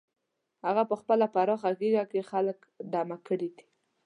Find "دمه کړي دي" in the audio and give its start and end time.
2.93-3.65